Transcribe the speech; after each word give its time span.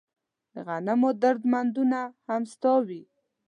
د 0.53 0.55
غنمو 0.67 1.09
درمندونه 1.21 1.99
دې 2.09 2.13
هم 2.27 2.41
ستا 2.53 2.73
وي 2.87 3.01